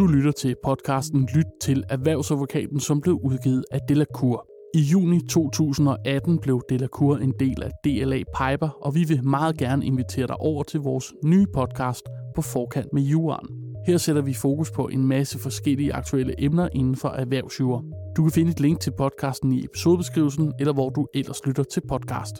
[0.00, 4.46] Du lytter til podcasten Lyt til Erhvervsadvokaten, som blev udgivet af Delacour.
[4.74, 9.86] I juni 2018 blev Delacour en del af DLA Piper, og vi vil meget gerne
[9.86, 12.02] invitere dig over til vores nye podcast
[12.34, 13.48] på forkant med juraen.
[13.86, 17.82] Her sætter vi fokus på en masse forskellige aktuelle emner inden for erhvervsjura.
[18.16, 21.82] Du kan finde et link til podcasten i episodebeskrivelsen, eller hvor du ellers lytter til
[21.88, 22.34] podcast.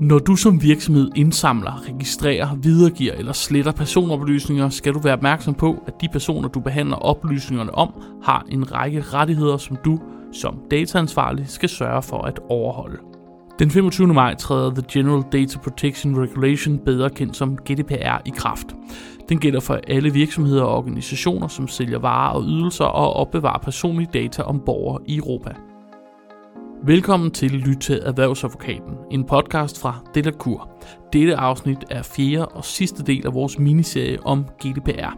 [0.00, 5.82] Når du som virksomhed indsamler, registrerer, videregiver eller sletter personoplysninger, skal du være opmærksom på,
[5.86, 10.00] at de personer, du behandler oplysningerne om, har en række rettigheder, som du
[10.32, 12.96] som dataansvarlig skal sørge for at overholde.
[13.58, 14.06] Den 25.
[14.06, 18.66] maj træder The General Data Protection Regulation, bedre kendt som GDPR, i kraft.
[19.28, 24.08] Den gælder for alle virksomheder og organisationer, som sælger varer og ydelser og opbevarer personlige
[24.14, 25.50] data om borgere i Europa.
[26.86, 30.70] Velkommen til Lyt til Erhvervsadvokaten, en podcast fra Delacour.
[31.12, 35.16] Dette afsnit er fjerde og sidste del af vores miniserie om GDPR.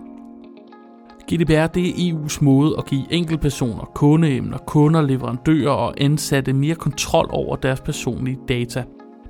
[1.32, 7.26] GDPR det er EU's måde at give enkeltpersoner, kundeemner, kunder, leverandører og ansatte mere kontrol
[7.30, 8.84] over deres personlige data.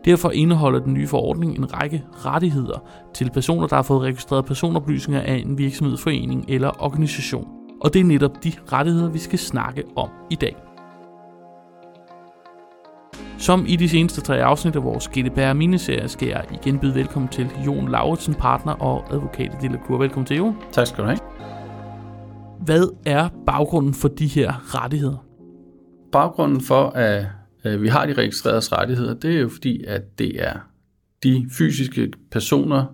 [0.04, 2.78] Derfor indeholder den nye forordning en række rettigheder
[3.14, 7.48] til personer, der har fået registreret personoplysninger af en virksomhed, forening eller organisation.
[7.80, 10.67] Og det er netop de rettigheder, vi skal snakke om i dag.
[13.38, 17.28] Som i de seneste tre afsnit af vores GDPR miniserie skal jeg igen byde velkommen
[17.28, 19.98] til Jon Lauritsen, partner og advokat i Delacour.
[19.98, 20.56] Velkommen til, Jon.
[20.72, 21.18] Tak skal du have.
[22.64, 25.26] Hvad er baggrunden for de her rettigheder?
[26.12, 27.26] Baggrunden for, at
[27.80, 30.54] vi har de registrerede rettigheder, det er jo fordi, at det er
[31.22, 32.84] de fysiske personer,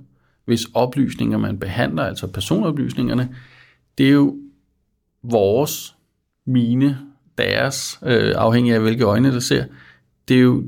[0.44, 3.28] hvis oplysninger man behandler, altså personoplysningerne,
[3.98, 4.36] det er jo
[5.22, 5.96] vores,
[6.46, 6.98] mine,
[7.38, 9.64] deres, øh, afhængig af hvilke øjne der ser,
[10.28, 10.62] det er jo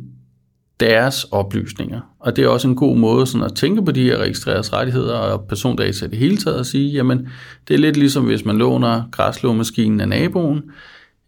[0.81, 2.01] deres oplysninger.
[2.19, 5.15] Og det er også en god måde sådan at tænke på de her registreres rettigheder
[5.15, 7.29] og persondata i det hele taget at sige, jamen
[7.69, 10.63] det er lidt ligesom hvis man låner græslåmaskinen af naboen.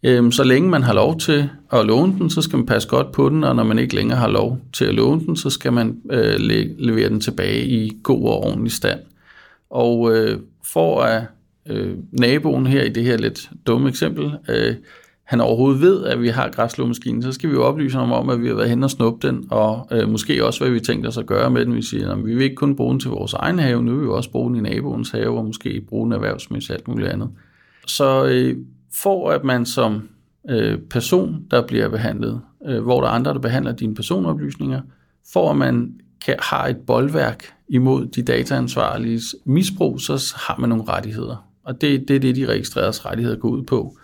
[0.03, 3.11] Øhm, så længe man har lov til at låne den, så skal man passe godt
[3.11, 5.73] på den, og når man ikke længere har lov til at låne den, så skal
[5.73, 6.35] man øh,
[6.77, 8.99] levere den tilbage i god og ordentlig stand.
[9.69, 11.23] Og øh, for at
[11.69, 14.75] øh, naboen her i det her lidt dumme eksempel, øh,
[15.29, 18.41] han overhovedet ved, at vi har græsslåmaskinen, så skal vi jo oplyse ham om, at
[18.41, 21.17] vi har været hen og snuppe den, og øh, måske også, hvad vi tænker os
[21.17, 21.75] at gøre med den.
[21.75, 24.03] Vi siger, at vi vil ikke kun bruge den til vores egen have, nu vil
[24.03, 27.29] vi også bruge den i naboens have, og måske bruge den erhvervsmæssigt alt muligt andet.
[27.87, 28.57] Så øh,
[28.93, 30.01] for at man som
[30.49, 34.81] øh, person, der bliver behandlet, øh, hvor der er andre, der behandler dine personoplysninger,
[35.33, 35.93] for at man
[36.25, 41.45] kan, har et boldværk imod de dataansvarliges misbrug, så har man nogle rettigheder.
[41.63, 43.97] Og det, det er det, de registreres rettigheder går ud på.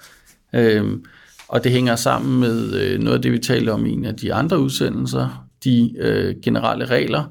[0.56, 1.06] Øhm,
[1.48, 4.16] og det hænger sammen med øh, noget af det, vi talte om i en af
[4.16, 7.24] de andre udsendelser, de øh, generelle regler,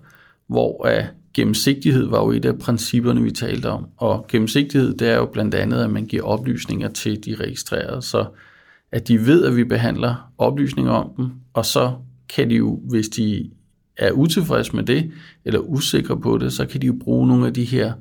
[0.46, 1.04] hvor øh,
[1.34, 3.86] gennemsigtighed var jo et af principperne, vi talte om.
[3.96, 8.26] Og gennemsigtighed, det er jo blandt andet, at man giver oplysninger til de registrerede, så
[8.92, 11.92] at de ved, at vi behandler oplysninger om dem, og så
[12.28, 13.50] kan de jo, hvis de
[13.96, 15.10] er utilfredse med det,
[15.44, 17.92] eller usikre på det, så kan de jo bruge nogle af de her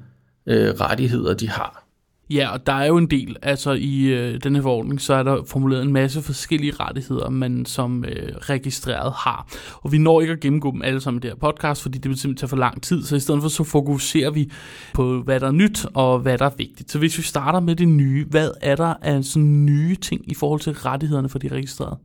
[0.45, 1.83] øh, rettigheder, de har.
[2.29, 5.44] Ja, og der er jo en del, altså i øh, denne forordning, så er der
[5.47, 9.47] formuleret en masse forskellige rettigheder, man som øh, registreret har.
[9.81, 12.09] Og vi når ikke at gennemgå dem alle sammen i det her podcast, fordi det
[12.09, 14.51] vil simpelthen tage for lang tid, så i stedet for så fokuserer vi
[14.94, 16.91] på, hvad der er nyt og hvad der er vigtigt.
[16.91, 20.34] Så hvis vi starter med det nye, hvad er der af sådan nye ting i
[20.34, 21.97] forhold til rettighederne for de registrerede?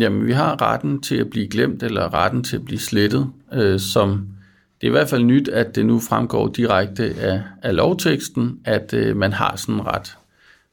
[0.00, 3.80] Jamen, vi har retten til at blive glemt, eller retten til at blive slettet, øh,
[3.80, 4.28] som
[4.80, 8.94] det er i hvert fald nyt, at det nu fremgår direkte af, af lovteksten, at
[8.94, 10.16] øh, man har sådan en ret.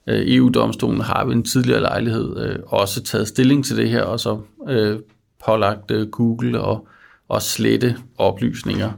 [0.08, 4.20] Øh, EU-domstolen har ved en tidligere lejlighed øh, også taget stilling til det her, og
[4.20, 5.00] så øh,
[5.46, 6.88] pålagt øh, Google og,
[7.28, 8.92] og slette oplysninger.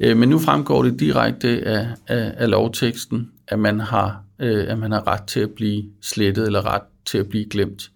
[0.00, 4.78] Øh, men nu fremgår det direkte af, af, af lovteksten, at man, har, øh, at
[4.78, 7.90] man har ret til at blive slettet eller ret til at blive glemt.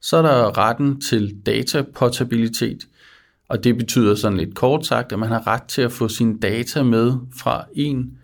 [0.00, 2.86] Så er der retten til dataportabilitet,
[3.52, 6.38] og det betyder sådan lidt kort sagt, at man har ret til at få sine
[6.38, 8.18] data med fra en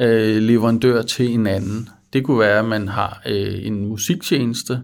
[0.00, 1.88] øh, leverandør til en anden.
[2.12, 4.82] Det kunne være, at man har øh, en musiktjeneste,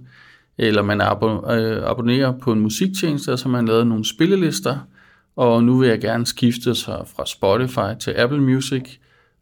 [0.58, 4.78] eller man abon- øh, abonnerer på en musiktjeneste, og så har man lavet nogle spillelister,
[5.36, 8.82] og nu vil jeg gerne skifte sig fra Spotify til Apple Music,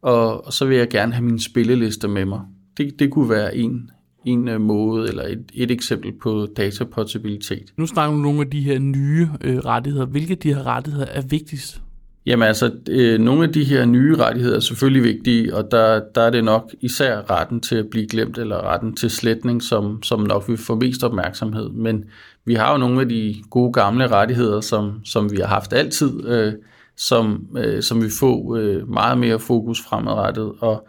[0.01, 2.41] og, og så vil jeg gerne have mine spillelister med mig.
[2.77, 3.91] Det, det kunne være en
[4.27, 7.73] en øh, måde eller et, et eksempel på dataportabilitet.
[7.77, 10.05] Nu snakker vi om nogle af de her nye øh, rettigheder.
[10.05, 11.81] Hvilke af de her rettigheder er vigtigst?
[12.25, 16.21] Jamen altså, øh, nogle af de her nye rettigheder er selvfølgelig vigtige, og der, der
[16.21, 20.19] er det nok især retten til at blive glemt, eller retten til sletning, som, som
[20.19, 21.69] nok vil få mest opmærksomhed.
[21.69, 22.05] Men
[22.45, 26.27] vi har jo nogle af de gode gamle rettigheder, som, som vi har haft altid,
[26.27, 26.53] øh,
[26.97, 30.87] som, øh, som vi får øh, meget mere fokus fremadrettet, og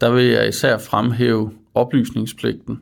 [0.00, 2.80] der vil jeg især fremhæve oplysningspligten,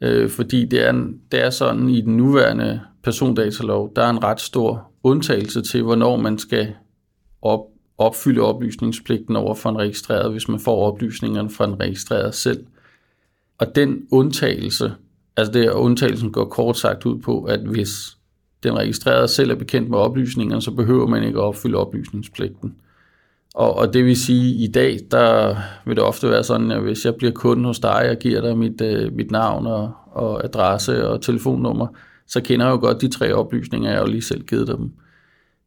[0.00, 0.92] øh, fordi det er,
[1.32, 6.16] det er sådan i den nuværende persondatalov, der er en ret stor undtagelse til, hvornår
[6.16, 6.74] man skal
[7.42, 7.60] op,
[7.98, 12.64] opfylde oplysningspligten over for en registreret, hvis man får oplysningerne fra en registreret selv.
[13.58, 14.92] Og den undtagelse,
[15.36, 18.16] altså det undtagelsen går kort sagt ud på, at hvis
[18.62, 22.74] den registrerede selv er bekendt med oplysningerne, så behøver man ikke at opfylde oplysningspligten.
[23.54, 25.56] Og, og det vil sige, at i dag, der
[25.86, 28.58] vil det ofte være sådan, at hvis jeg bliver kunde hos dig og giver dig
[28.58, 31.86] mit, øh, mit navn og, og adresse og telefonnummer,
[32.26, 34.92] så kender jeg jo godt de tre oplysninger, jeg jo lige selv givet dem.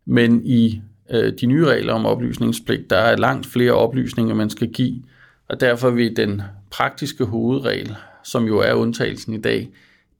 [0.06, 0.82] Men i
[1.12, 5.04] øh, de nye regler om oplysningspligt, der er langt flere oplysninger, man skal give,
[5.50, 6.42] og derfor vil den
[6.72, 9.70] praktiske hovedregel, som jo er undtagelsen i dag,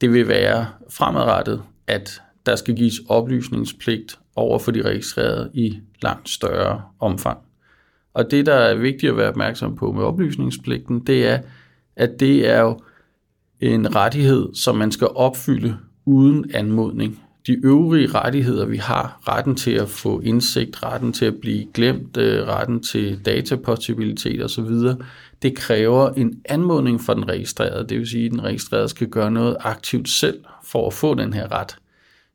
[0.02, 6.30] det vil være fremadrettet, at der skal gives oplysningspligt over for de registrerede i langt
[6.30, 7.47] større omfang.
[8.18, 11.40] Og det, der er vigtigt at være opmærksom på med oplysningspligten, det er,
[11.96, 12.80] at det er jo
[13.60, 17.24] en rettighed, som man skal opfylde uden anmodning.
[17.48, 22.18] De øvrige rettigheder, vi har, retten til at få indsigt, retten til at blive glemt,
[22.18, 24.70] øh, retten til datapossibilitet osv.,
[25.42, 27.90] det kræver en anmodning fra den registrerede.
[27.90, 31.34] Det vil sige, at den registrerede skal gøre noget aktivt selv for at få den
[31.34, 31.76] her ret.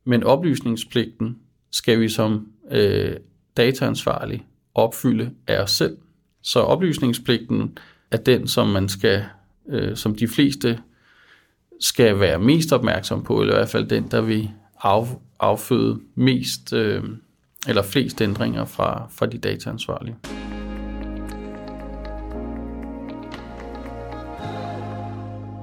[0.04, 1.36] Men oplysningspligten
[1.72, 3.16] skal vi som øh,
[3.56, 5.96] dataansvarlig opfylde af os selv.
[6.42, 7.78] Så oplysningspligten
[8.10, 9.24] er den, som man skal,
[9.68, 10.78] øh, som de fleste
[11.80, 14.50] skal være mest opmærksom på, eller i hvert fald den, der vil
[14.84, 17.02] af, afføde mest øh,
[17.68, 20.16] eller flest ændringer fra, fra de dataansvarlige.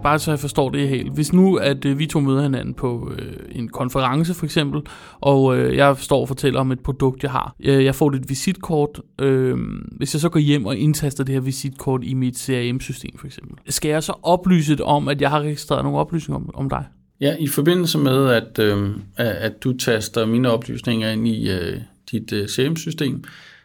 [0.03, 1.13] Bare så jeg forstår det helt.
[1.13, 4.81] Hvis nu, at øh, vi to møder hinanden på øh, en konference for eksempel,
[5.21, 7.55] og øh, jeg står og fortæller om et produkt, jeg har.
[7.59, 9.01] Øh, jeg får dit visitkort.
[9.21, 9.57] Øh,
[9.97, 13.57] hvis jeg så går hjem og indtaster det her visitkort i mit CRM-system for eksempel,
[13.69, 16.85] skal jeg så oplyse det om, at jeg har registreret nogle oplysninger om, om dig?
[17.21, 21.77] Ja, i forbindelse med, at, øh, at du taster mine oplysninger ind i øh,
[22.11, 23.23] dit øh, CRM-system,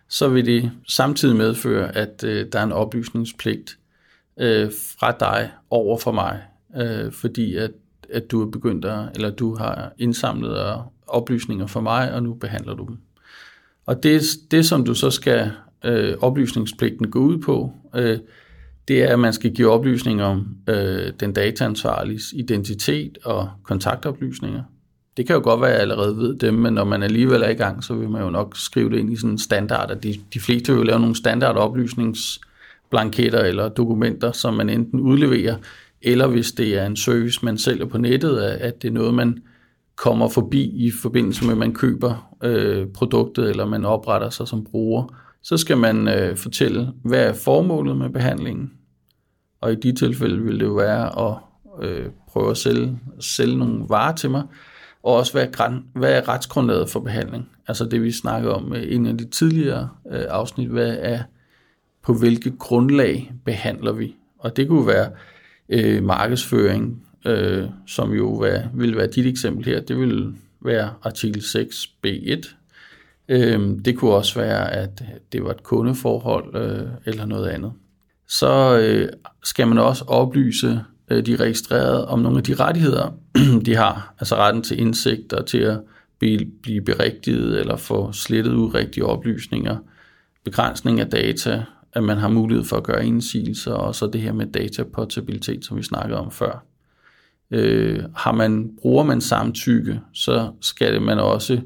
[0.09, 3.79] så vil det samtidig medføre, at øh, der er en oplysningspligt
[4.41, 6.43] øh, fra dig over for mig,
[6.77, 7.71] øh, fordi at,
[8.11, 10.77] at du er begyndt at, eller du har indsamlet øh,
[11.07, 12.99] oplysninger for mig, og nu behandler du dem.
[13.87, 15.51] Og det, det som du så skal
[15.85, 18.19] øh, oplysningspligten gå ud på, øh,
[18.89, 24.63] det er, at man skal give oplysninger om øh, den dataansvarliges identitet og kontaktoplysninger.
[25.17, 27.49] Det kan jo godt være, at jeg allerede ved dem, men når man alligevel er
[27.49, 30.03] i gang, så vil man jo nok skrive det ind i sådan en standard, at
[30.03, 32.41] de, de fleste vil lave nogle standard oplysnings
[32.95, 35.57] blanketter eller dokumenter, som man enten udleverer,
[36.03, 39.43] eller hvis det er en service, man sælger på nettet, at det er noget, man
[39.97, 44.65] kommer forbi i forbindelse med, at man køber øh, produktet, eller man opretter sig som
[44.65, 48.71] bruger, så skal man øh, fortælle, hvad er formålet med behandlingen.
[49.61, 51.37] Og i de tilfælde vil det jo være at
[51.83, 54.43] øh, prøve at sælge, sælge nogle varer til mig,
[55.03, 57.49] og også hvad er, hvad er retsgrundlaget for behandling.
[57.69, 61.23] Altså det vi snakkede om i en af de tidligere øh, afsnit, hvad er
[62.05, 64.15] på hvilket grundlag behandler vi.
[64.39, 65.11] Og det kunne være
[65.69, 69.81] øh, markedsføring, øh, som jo være, vil være dit eksempel her.
[69.81, 72.55] Det vil være artikel 6 B1.
[73.29, 77.73] Øh, det kunne også være, at det var et kundeforhold øh, eller noget andet.
[78.29, 79.09] Så øh,
[79.45, 80.81] skal man også oplyse
[81.11, 83.15] øh, de registrerede om nogle af de rettigheder,
[83.67, 84.15] de har.
[84.21, 85.81] Altså retten til indsigt og til at
[86.19, 89.77] blive, blive berigtiget eller få slettet urigtige oplysninger,
[90.45, 94.33] begrænsning af data, at man har mulighed for at gøre indsigelser, og så det her
[94.33, 96.65] med dataportabilitet, som vi snakkede om før.
[97.51, 101.61] Øh, har man, bruger man samtykke, så skal man også,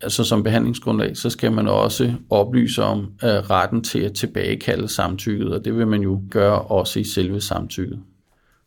[0.00, 5.52] altså som behandlingsgrundlag, så skal man også oplyse om øh, retten til at tilbagekalde samtykket,
[5.52, 8.00] og det vil man jo gøre også i selve samtykket.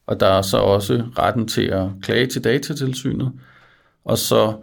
[0.07, 3.31] Og der er så også retten til at klage til datatilsynet,
[4.05, 4.53] og så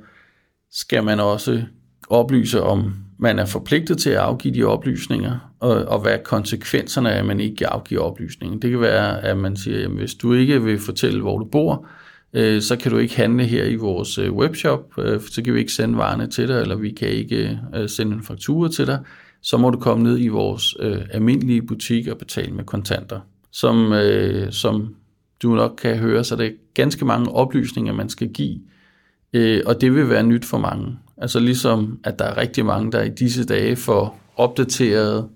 [0.70, 1.62] skal man også
[2.08, 7.18] oplyse om man er forpligtet til at afgive de oplysninger, og, og hvad konsekvenserne er,
[7.18, 8.62] at man ikke afgiver oplysningen.
[8.62, 11.86] Det kan være, at man siger, at hvis du ikke vil fortælle, hvor du bor,
[12.32, 15.58] øh, så kan du ikke handle her i vores øh, webshop, øh, så kan vi
[15.58, 18.98] ikke sende varerne til dig, eller vi kan ikke øh, sende en faktura til dig.
[19.42, 23.20] Så må du komme ned i vores øh, almindelige butik og betale med kontanter.
[23.52, 24.94] Som, øh, som
[25.42, 28.58] du nok kan høre, så er det ganske mange oplysninger, man skal give,
[29.32, 30.98] øh, og det vil være nyt for mange.
[31.20, 35.28] Altså ligesom, at der er rigtig mange, der i disse dage får opdateret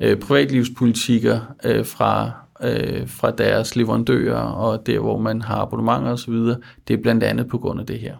[0.00, 2.30] øh, privatlivspolitikker øh, fra,
[2.62, 6.34] øh, fra deres leverandører og der, hvor man har abonnementer osv.
[6.88, 8.14] Det er blandt andet på grund af det her.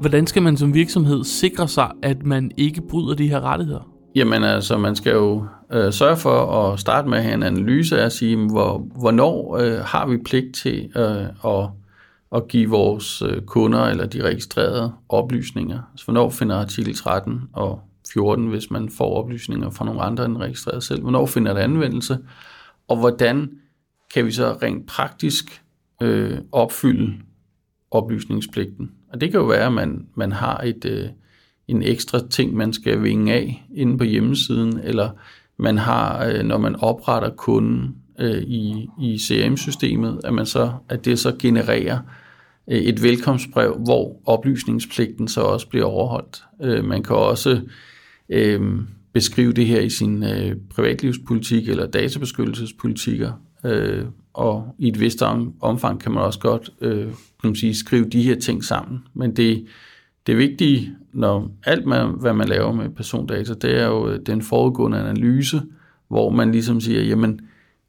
[0.00, 3.88] Hvordan skal man som virksomhed sikre sig, at man ikke bryder de her rettigheder?
[4.14, 8.00] Jamen altså, man skal jo øh, sørge for at starte med at have en analyse
[8.00, 11.68] af at sige, hvor, hvornår øh, har vi pligt til øh, at,
[12.34, 15.78] at give vores øh, kunder eller de registrerede oplysninger.
[15.96, 17.80] Så hvornår finder artikel 13 og
[18.12, 21.02] 14, hvis man får oplysninger fra nogle andre end registreret selv.
[21.02, 22.18] Hvornår finder det anvendelse?
[22.88, 23.50] Og hvordan
[24.14, 25.62] kan vi så rent praktisk
[26.02, 27.14] øh, opfylde
[27.90, 28.90] oplysningspligten?
[29.12, 31.08] Og det kan jo være, at man, man har et, øh,
[31.68, 35.10] en ekstra ting, man skal vinge af inde på hjemmesiden, eller
[35.62, 41.04] man har, øh, når man opretter kunden øh, i, i CRM-systemet, at, man så, at
[41.04, 41.98] det så genererer
[42.70, 46.42] øh, et velkomstbrev, hvor oplysningspligten så også bliver overholdt.
[46.84, 47.60] Man kan også
[48.28, 48.60] øh,
[49.12, 53.32] beskrive det her i sin øh, privatlivspolitik eller databeskyttelsespolitikker,
[53.64, 55.22] øh, og i et vist
[55.60, 58.98] omfang kan man også godt øh, kan man sige, skrive de her ting sammen.
[59.14, 59.66] Men det,
[60.26, 64.42] det vigtige, når alt, man, hvad man laver med persondata, det er jo øh, den
[64.42, 65.62] forudgående analyse,
[66.08, 67.40] hvor man ligesom siger, jamen,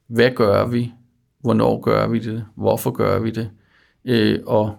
[0.08, 0.92] hvad gør vi?
[1.42, 2.46] Hvornår gør vi det?
[2.56, 3.50] Hvorfor gør vi det?
[4.06, 4.76] Øh, og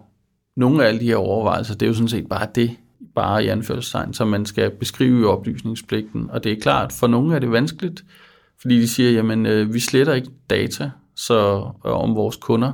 [0.56, 2.70] nogle af alle de her overvejelser, det er jo sådan set bare det,
[3.14, 6.30] bare i anførselstegn, som man skal beskrive i oplysningspligten.
[6.30, 8.04] Og det er klart, for nogle er det vanskeligt,
[8.61, 12.73] fordi de siger, jamen, øh, vi sletter ikke data så, øh, om vores kunder,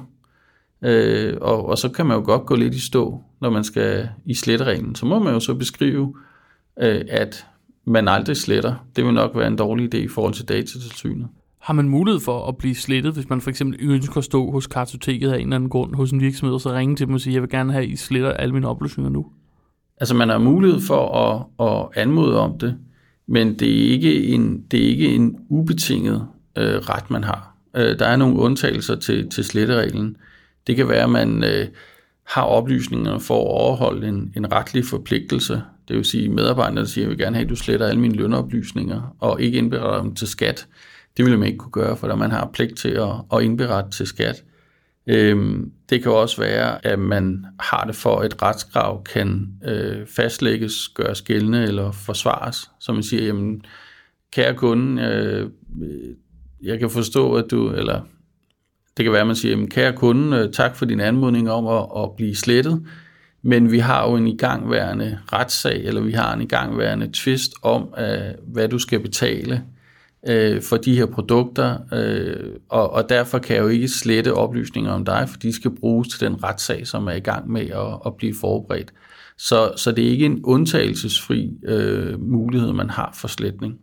[0.83, 4.09] Øh, og, og så kan man jo godt gå lidt i stå, når man skal
[4.27, 4.95] i slettereglen.
[4.95, 6.15] Så må man jo så beskrive,
[6.81, 7.47] øh, at
[7.85, 8.75] man aldrig sletter.
[8.97, 11.29] Det vil nok være en dårlig idé i forhold til datatilsynet.
[11.59, 14.67] Har man mulighed for at blive slettet, hvis man for eksempel ønsker at stå hos
[14.67, 17.21] kartoteket af en eller anden grund hos en virksomhed, og så ringe til dem og
[17.21, 19.27] sige, jeg vil gerne have, at I sletter alle mine oplysninger nu?
[20.01, 22.77] Altså man har mulighed for at, at anmode om det,
[23.27, 26.27] men det er ikke en, det er ikke en ubetinget
[26.59, 27.55] øh, ret, man har.
[27.77, 30.17] Øh, der er nogle undtagelser til, til slettereglen.
[30.67, 31.67] Det kan være, at man øh,
[32.31, 35.63] har oplysningerne for at overholde en, en retlig forpligtelse.
[35.89, 38.01] Det vil sige, at medarbejderne siger, at jeg vil gerne have, at du sletter alle
[38.01, 40.67] mine lønoplysninger og ikke indberetter dem til skat.
[41.17, 43.91] Det vil man ikke kunne gøre, for der man har pligt til at, at indberette
[43.91, 44.45] til skat.
[45.07, 50.07] Øhm, det kan også være, at man har det for, at et retskrav kan øh,
[50.07, 52.71] fastlægges, gøres gældende eller forsvares.
[52.81, 53.63] Så man siger, jamen,
[54.33, 55.51] kære kunde, øh,
[56.63, 58.01] jeg kan forstå, at du, eller
[59.01, 62.03] det kan være, at man siger, kære kunde, øh, tak for din anmodning om at,
[62.03, 62.87] at blive slettet,
[63.43, 68.35] men vi har jo en igangværende retssag, eller vi har en igangværende tvist om, øh,
[68.47, 69.63] hvad du skal betale
[70.29, 71.77] øh, for de her produkter,
[72.69, 76.09] og, og derfor kan jeg jo ikke slette oplysninger om dig, for de skal bruges
[76.09, 78.93] til den retssag, som er i gang med at, at blive forberedt.
[79.39, 83.79] Så, så det er ikke en undtagelsesfri øh, mulighed, man har for sletning.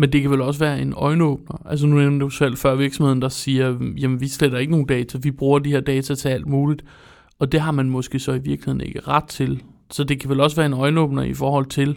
[0.00, 1.62] Men det kan vel også være en øjenåbner.
[1.66, 5.18] Altså nu nævnte du selv før virksomheden, der siger, jamen vi sletter ikke nogen data,
[5.22, 6.84] vi bruger de her data til alt muligt.
[7.38, 9.62] Og det har man måske så i virkeligheden ikke ret til.
[9.90, 11.96] Så det kan vel også være en øjenåbner i forhold til,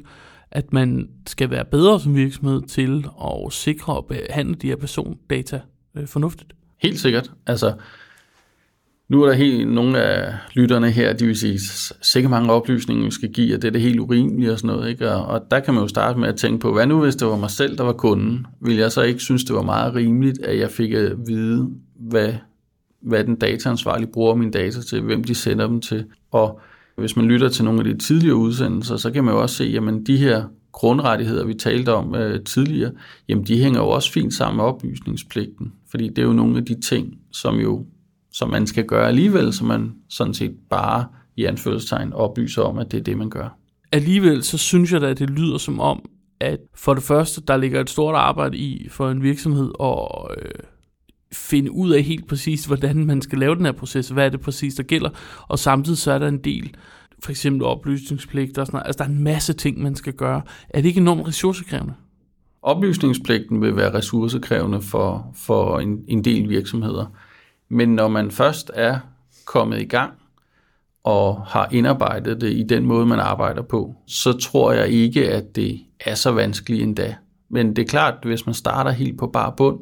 [0.51, 5.60] at man skal være bedre som virksomhed til at sikre og behandle de her persondata
[5.95, 6.53] øh, fornuftigt.
[6.81, 7.31] Helt sikkert.
[7.48, 7.74] Altså,
[9.10, 11.60] nu er der helt nogle af lytterne her, de vil sige,
[12.01, 14.89] sikkert mange oplysninger, vi skal give, og det er det helt urimeligt og sådan noget.
[14.89, 15.12] Ikke?
[15.12, 17.27] Og, og der kan man jo starte med at tænke på, hvad nu hvis det
[17.27, 18.45] var mig selv, der var kunden?
[18.62, 21.69] Vil jeg så ikke synes, det var meget rimeligt, at jeg fik at vide,
[22.00, 22.33] hvad,
[23.01, 26.05] hvad den dataansvarlige bruger mine data til, hvem de sender dem til.
[26.31, 26.62] Og
[26.95, 29.79] hvis man lytter til nogle af de tidligere udsendelser, så kan man jo også se,
[29.88, 32.91] at de her grundrettigheder, vi talte om øh, tidligere,
[33.29, 35.74] jamen de hænger jo også fint sammen med oplysningspligten.
[35.91, 37.86] Fordi det er jo nogle af de ting, som jo
[38.34, 42.92] som man skal gøre alligevel, så man sådan set bare i anførselstegn oplyser om, at
[42.92, 43.58] det er det, man gør.
[43.92, 46.10] Alligevel så synes jeg da, at det lyder som om,
[46.40, 50.52] at for det første, der ligger et stort arbejde i for en virksomhed at øh,
[51.34, 54.42] finde ud af helt præcis, hvordan man skal lave den her proces, hvad er det
[54.42, 55.10] præcis, der gælder,
[55.48, 56.75] og samtidig så er der en del,
[57.24, 58.88] for eksempel oplysningspligt og sådan noget.
[58.88, 60.42] Altså der er en masse ting, man skal gøre.
[60.70, 61.94] Er det ikke enormt ressourcekrævende?
[62.62, 67.06] Oplysningspligten vil være ressourcekrævende for, for en, en del virksomheder.
[67.74, 69.00] Men når man først er
[69.46, 70.13] kommet i gang
[71.03, 75.56] og har indarbejdet det i den måde, man arbejder på, så tror jeg ikke, at
[75.56, 77.15] det er så vanskeligt endda.
[77.50, 79.80] Men det er klart, at hvis man starter helt på bar bund,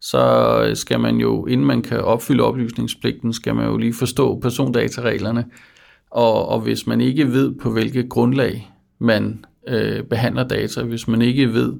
[0.00, 5.44] så skal man jo, inden man kan opfylde oplysningspligten, skal man jo lige forstå persondatareglerne.
[6.10, 11.22] Og, og hvis man ikke ved, på hvilket grundlag man øh, behandler data, hvis man
[11.22, 11.74] ikke ved,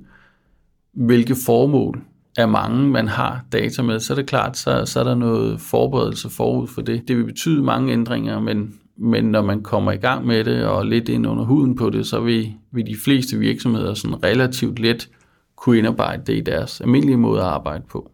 [0.92, 2.02] hvilke formål
[2.40, 5.60] er mange, man har data med, så er det klart, så, så er der noget
[5.60, 7.08] forberedelse forud for det.
[7.08, 10.86] Det vil betyde mange ændringer, men, men når man kommer i gang med det og
[10.86, 15.08] lidt ind under huden på det, så vil, vil de fleste virksomheder sådan relativt let
[15.56, 18.10] kunne indarbejde det i deres almindelige måde at arbejde på.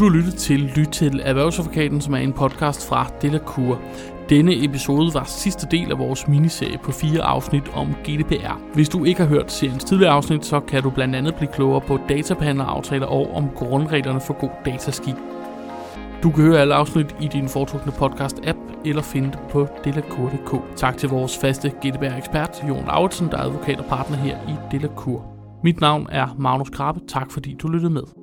[0.00, 3.80] Du har lyttet til Lyt til Erhvervsadvokaten, som er en podcast fra Delacour.
[4.30, 8.74] Denne episode var sidste del af vores miniserie på fire afsnit om GDPR.
[8.74, 11.80] Hvis du ikke har hørt seriens tidligere afsnit, så kan du blandt andet blive klogere
[11.80, 15.14] på databehandleraftaler og om grundreglerne for god dataskik.
[16.22, 20.76] Du kan høre alle afsnit i din foretrukne podcast-app eller finde det på delacour.dk.
[20.76, 25.24] Tak til vores faste GDPR-ekspert, Jon Lauritsen, der er advokat og partner her i Delacour.
[25.64, 27.00] Mit navn er Magnus Krabbe.
[27.08, 28.19] Tak fordi du lyttede med.